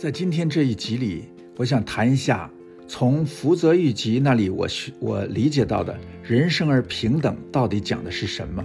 [0.00, 1.26] 在今天这一集里，
[1.58, 2.50] 我想谈一下
[2.88, 8.64] 从福泽谕吉那里我学我理解到的人生而平等到底讲的是什么。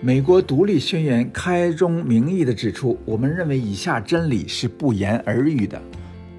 [0.00, 5.82] 美国独立宣言开宗明义的指出，我们认为以下真理是不言而喻的，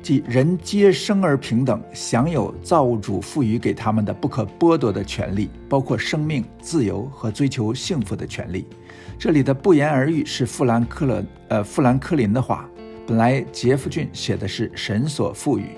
[0.07, 8.65] 即人皆生而平等，享有造物主赋予给他们的不可剥夺的权利，包括生命、自由和追求幸福的权利。
[9.19, 12.69] 这里的不言而喻是富兰克勒呃富兰克林的话，
[13.05, 15.71] 本来杰弗逊写的是神所赋予，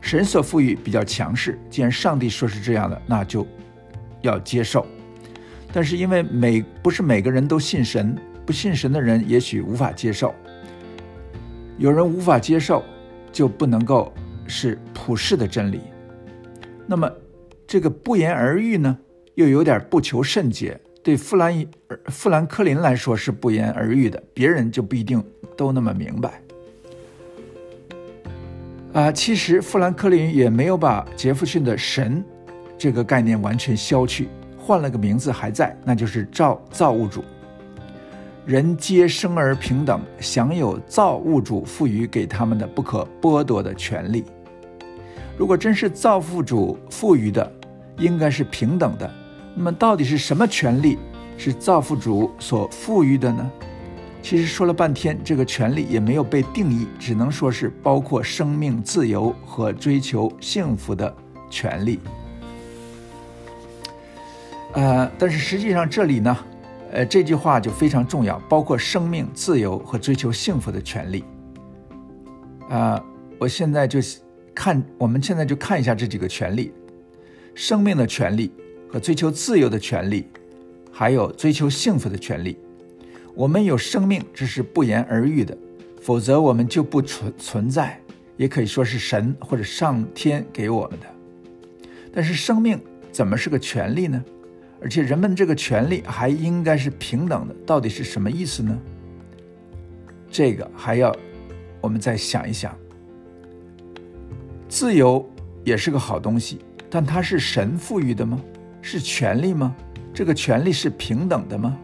[0.00, 3.44] 神所赋予比较强势，既然上帝说是这样的，那就
[4.22, 4.86] 要接受。
[5.72, 10.32] 但是因为每不是每个人都信神，不信神的人也许无法接受。
[11.78, 12.84] 有人无法接受，
[13.36, 14.10] 就不能够
[14.46, 15.82] 是普世的真理。
[16.86, 17.06] 那么
[17.66, 18.96] 这个不言而喻呢，
[19.34, 20.80] 又有点不求甚解。
[21.02, 21.66] 对富兰
[22.06, 25.22] 富兰克林来说是不言而喻的，别人就不一定
[25.54, 26.40] 都那么明白。
[28.94, 32.24] 啊，其实富兰克林也没有把杰弗逊的神
[32.78, 37.22] 这个概念完全消去，换了个名字还在，那就是造造物主。
[38.46, 44.24] 人皆生而平等，享有造物主赋予给他们的不可剥夺的权利。
[45.36, 47.52] 如果真是造物主赋予的，
[47.98, 49.14] 应该是平等的。
[49.56, 50.96] 那么到底是什么权利
[51.36, 53.50] 是造物主所赋予的呢？
[54.22, 61.12] 其实说了半天，这个权利也没有被定义，只能说是包括生命、自由和追求幸福的
[61.50, 61.98] 权利。
[64.74, 66.36] 呃，但是实际上这里呢，
[66.96, 71.22] 呃，这句话就非常重要，包括生命、自由和追求幸福的权利。
[72.70, 73.04] 啊，
[73.38, 73.98] 我现在就
[74.54, 76.72] 看，我们现在就看一下这几个权利：
[77.54, 78.50] 生命的权利。
[78.88, 80.28] 和追求自由的权利，
[80.92, 82.56] 还有追求幸福的权利。
[83.34, 85.58] 我们有生命，这是不言而喻的，
[86.00, 88.00] 否则我们就不存存在，
[88.36, 91.06] 也可以说是神或者上天给我们的。
[92.12, 92.80] 但是生命
[93.10, 94.24] 怎么是个权利呢？
[94.80, 98.78] 而且人们这个权利还应该是平等的，到底是什么意思呢？
[100.30, 101.14] 这个还要
[101.80, 102.76] 我们再想一想。
[104.68, 105.24] 自由
[105.64, 106.58] 也是个好东西，
[106.90, 108.40] 但它是神赋予的吗？
[108.82, 109.74] 是权利吗？
[110.12, 111.76] 这个权利是平等的吗？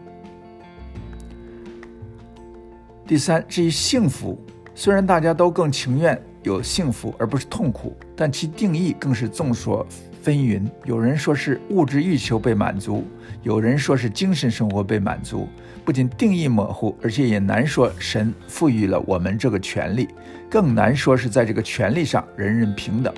[3.05, 4.39] 第三，至于幸福，
[4.75, 9.85] 虽然大家都更情愿有幸福而不是痛苦，但其定义更是众说
[10.23, 10.63] 纷纭。
[10.85, 13.03] 有人说是物质欲求被满足，
[13.43, 15.47] 有人说是精神生活被满足。
[15.85, 20.07] 不仅定义模糊，而且也难说神赋予了我们这个权利，
[20.49, 23.13] 更难说是在这个权利上人人平等。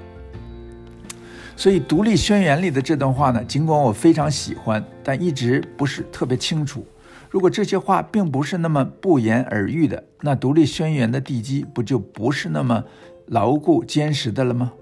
[1.56, 6.84] 所以，《独立宣言》里的这段话呢，尽管我非常喜欢，但一直不是特别清楚。
[7.30, 12.84] 如果这些话并不是那么不言而喻的，那《独立宣言》的地基不就不是那么
[13.28, 14.74] 牢固坚实的了吗？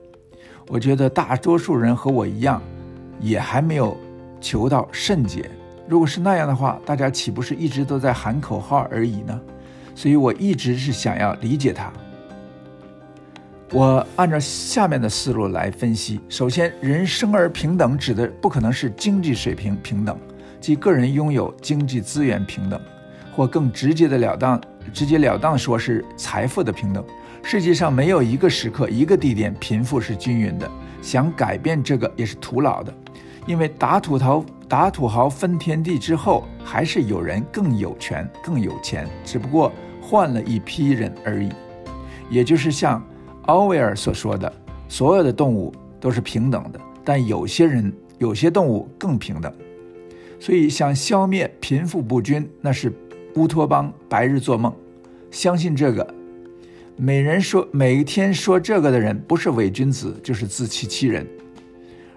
[0.67, 2.61] 我觉得大多数人和我一样，
[3.19, 3.97] 也还没有
[4.39, 5.49] 求到圣洁。
[5.87, 9.39] 如果是那样的话，大家岂不是一直都在喊口号而已呢？
[9.93, 11.91] 所以我一直是想要理解它。
[13.71, 20.17] 我按照下面的思路来分析：首先，人生而平等指的不可能是经济水平平等，
[20.61, 22.79] 即个人拥有经济资源平等，
[23.35, 24.61] 或更直接的了当、
[24.93, 27.03] 直截了当说是财富的平等。
[27.43, 30.69] 世界上没有一个时刻、一个地点贫富是均匀的，
[31.01, 32.93] 想改变这个也是徒劳的，
[33.45, 39.71] 因为打土豪打土豪分田地之后，还是有人更有权、更有钱，只不过
[40.01, 41.49] 换了一批人而已。
[42.29, 43.03] 也就是像。
[43.47, 44.49] 奥威尔所说的
[44.87, 49.53] 所有的动物都是平等的，但有些人、有些动物更平等。
[50.39, 52.89] 所以，想消灭贫富不均，那是
[53.35, 54.73] 乌托邦白日做梦。
[55.29, 56.07] 相信这个，
[56.95, 61.27] 每人说每天说这个的人，不是伪君子，就是自欺欺人。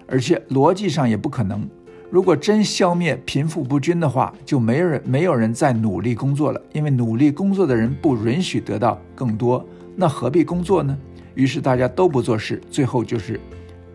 [0.05, 1.67] 而且逻辑上也不可能。
[2.09, 10.97] 如果真消灭贫富不均的话，就没人没有人再努力工作了，因为努力工作的人不允许得到更多，那何必工作呢？
[11.33, 13.39] 于是大家都不做事，最后就是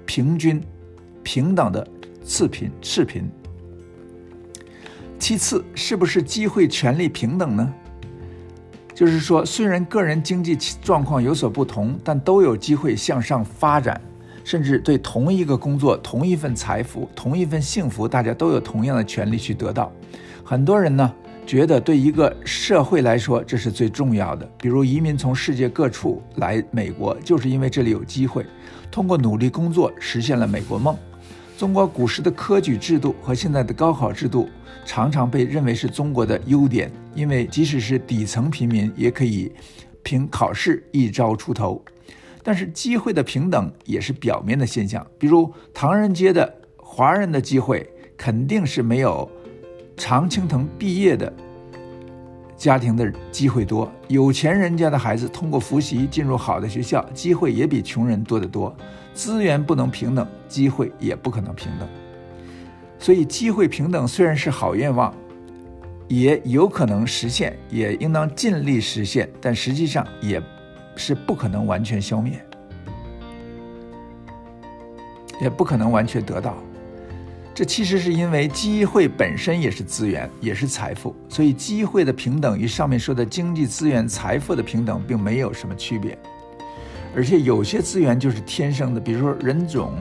[0.04, 0.60] 平均、
[1.22, 1.86] 平等的
[2.24, 3.30] 次贫、次贫。
[5.18, 7.72] 其次，是不是机会、权利平等呢？
[8.94, 14.00] 就是说，虽然个人经济状况有所不同，但都有机会向上发展，
[14.44, 19.90] 甚至对同一个工作、同一份财富、同一份幸福，大家都有同样的权利去得到。
[20.44, 21.12] 很多人呢？
[21.44, 24.48] 觉得对一个社会来说，这是最重要的。
[24.58, 28.46] 比如移民从世界各处来美国，就是因为这里有机会，
[28.92, 30.96] 通过努力工作实现了美国梦。
[31.62, 34.48] 中国古时的科举制度和现在的高考制度，
[34.84, 39.52] 常常被认为是中国的优点，因为即使是底层平民也可以
[40.02, 41.80] 凭考试一朝出头。
[42.42, 49.30] 但是机会的平等也是表面的现象，比如唐人街的华人的机会肯定是没有
[49.96, 51.32] 常青藤毕业的
[52.62, 53.90] 家庭的机会多。
[54.06, 58.72] 有钱人家的孩子通过复习进入好的学校，机会也比穷人多得多。
[59.12, 61.88] 资源不能平等，机会也不可能平等。
[63.00, 65.12] 所以，机会平等虽然是好愿望，
[66.06, 70.40] 也有可能实现，也应当尽力实现，但实际上也。
[70.94, 72.38] 是不可能完全消灭，
[75.40, 76.54] 也不可能完全得到。
[77.54, 86.18] 这其实是因为机会本身也是资源，也是财富，所以机会的平等与上面说的经济资源、财富的平等并没有什么区别。
[87.14, 89.92] 而且有些资源就是天生的，比如说人种、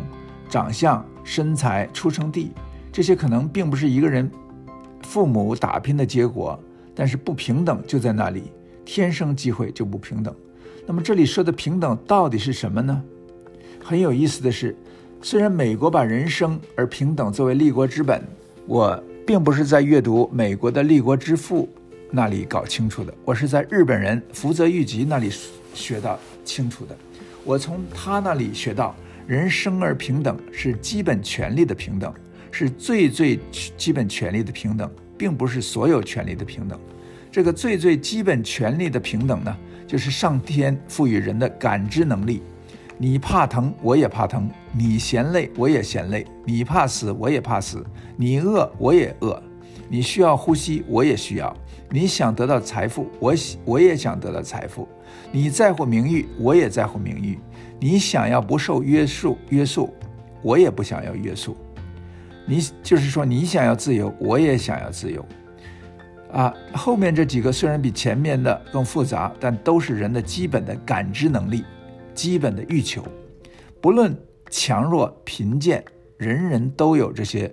[0.49, 2.51] 长相、身材、出生地，
[2.89, 4.31] 这些可能并不是一个人
[5.01, 6.57] 父母打拼的结果，
[6.95, 8.43] 但是不平等就在那里，
[8.85, 10.33] 天生机会就不平等。
[10.87, 13.03] 那么这里说的平等到底是什么呢？
[13.83, 14.73] 很有意思的是，
[15.23, 18.23] 虽然美国把人生而平等作为立国之本，
[18.65, 21.69] 我并不是在阅读美国的立国之父
[22.09, 25.31] 那里搞清楚的，我是在日本人福泽谕吉那里
[25.75, 26.97] 学到清楚的。
[27.43, 28.95] 我从他那里学到，
[29.27, 32.11] 人生而平等是基本权利的平等，
[32.49, 33.39] 是最最
[33.77, 34.89] 基本权利的平等，
[35.19, 36.79] 并不是所有权利的平等。
[37.31, 39.55] 这个最最基本权利的平等呢？
[39.87, 42.41] 就是上天赋予人的感知能力，
[43.01, 47.79] 你怕疼，我也怕疼；你嫌累，我也嫌累；你怕死，我也怕死；
[48.15, 49.41] 你饿，我也饿；
[49.89, 51.51] 你需要呼吸，我也需要；
[51.89, 53.33] 你想得到财富，我
[53.65, 54.87] 我也想得到财富；
[55.31, 57.39] 你在乎名誉，我也在乎名誉；
[57.79, 59.91] 你想要不受约束约束，
[60.43, 61.57] 我也不想要约束。
[62.45, 65.25] 你就是说，你想要自由，我也想要自由。
[66.31, 71.65] 啊，后面这几个虽然比前面的更复杂，但都是人的基本的感知能力、
[72.21, 73.03] 基本的欲求。
[73.81, 74.15] 不论
[74.51, 75.83] 强弱贫贱，
[76.19, 77.51] 人人都有这些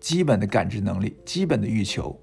[0.00, 2.18] 基本的感知能力、基本的欲求。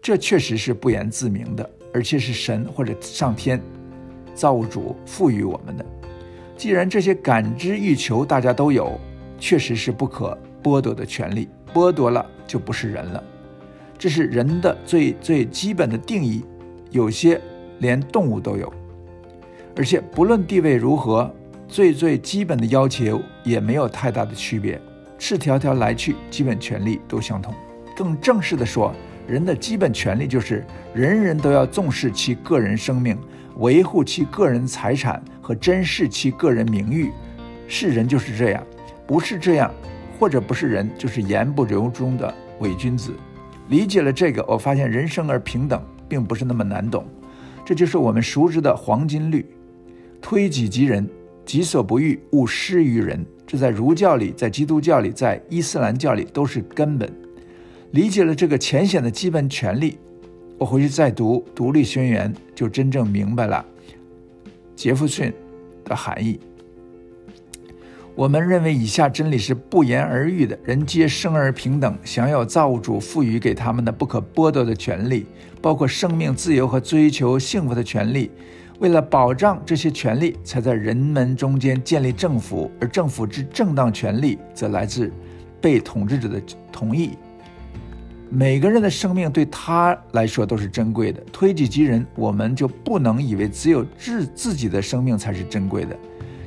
[0.00, 3.60] 这确实是不言自明的，而且是神或者上天、
[4.36, 5.84] 造物主赋予我们的。
[6.56, 8.96] 既然这些感知欲求大家都有，
[9.36, 13.24] 确实是不可剥夺的权利，剥夺了就不是人了。
[13.98, 16.44] 这是人的最最基本的定义，
[16.92, 17.40] 有些
[17.80, 18.72] 连动物都有，
[19.80, 21.34] 而且不论地位如何，
[21.66, 24.78] 最最基本的要求也没有太大的区别，
[25.18, 27.54] 赤条条来去，基本权利都相同。
[27.96, 28.92] 更正式的说，
[29.26, 33.16] 人的基本权利就是人人都要重视其个人生命，
[33.56, 37.10] 维护其个人财产和珍视其个人名誉。
[37.66, 38.62] 是人就是这样，
[39.06, 39.72] 不是这样，
[40.18, 43.14] 或者不是人，就是言不由衷的伪君子。
[43.68, 47.06] 理解了这个，我发现人生而平等并不是那么难懂，
[47.64, 49.46] 这就是我们熟知的黄金律：
[50.20, 51.08] 推己及人，
[51.44, 53.24] 己所不欲，勿施于人。
[53.46, 57.12] 这在儒教里，在基督教里，在伊斯兰教里都是根本。
[57.90, 59.98] 理解了这个浅显的基本权利，
[60.56, 63.64] 我回去再读《独立宣言》，就真正明白了
[64.76, 65.32] 杰弗逊
[65.84, 66.38] 的含义。
[68.14, 75.26] 我们认为以下真理是不言而喻的：人皆生而平等，享有造物主赋予给他们的不可剥夺的权利，
[75.60, 78.30] 包括生命、自由和追求幸福的权利。
[78.80, 85.12] 为了保障这些权利，才在人们中间建立政府，而政府之正当权利则来自
[85.60, 87.10] 被统治者的同意。
[88.30, 91.20] 每个人的生命对他来说都是珍贵的。
[91.30, 95.94] 推己及人，我们就不能以为只有自自己的生命才是珍贵的。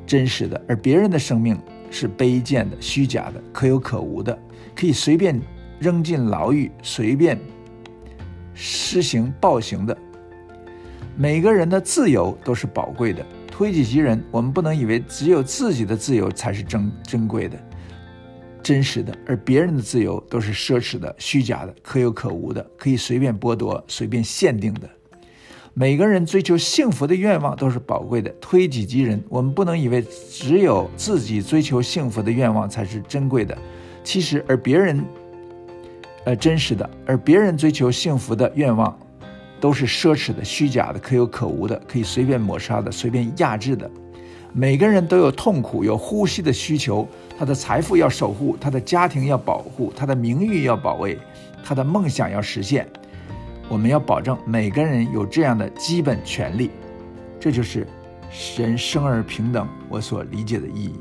[0.08, 1.56] 真实的，而别人的生命
[1.92, 4.36] 是卑贱的、虚假的、可有可无的，
[4.76, 5.40] 可以随便
[5.78, 7.38] 扔进牢狱、随便
[8.56, 9.96] 施行暴行的。
[11.16, 13.26] 每个人的自由都是宝贵的。
[13.48, 17.56] 推己及人，我们不能以为只有自己的自由才是珍珍贵的、
[18.64, 24.90] 真实的，而别人的自由都是奢侈的、虚假的、可有可无的，可以随便剥夺、随便限定的。
[25.76, 28.32] 每个人追求幸福的愿望都是宝贵的。
[28.42, 33.56] 推己及人，我们不能以为只有自己追求幸福的愿望才是珍贵的。
[34.04, 35.06] 其实，而别人，
[36.26, 38.98] 呃，真实的，而别人追求幸福的愿望，
[39.64, 43.90] 都是奢侈的、虚假的、可有可无的、可以随便抹杀的、随便压制的。
[44.52, 47.08] 每个人都有痛苦、有呼吸的需求。
[47.40, 51.18] 他的财富要守护，他的家庭要保护，他的名誉要保卫，
[51.64, 52.86] 他的梦想要实现。
[53.70, 56.70] 我们要保证每个人有这样的基本权利，
[57.40, 57.88] 这就是
[58.58, 61.00] 人生而平等我所理解的意义。